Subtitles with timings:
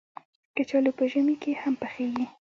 [0.55, 2.25] کچالو په ژمي کې هم پخېږي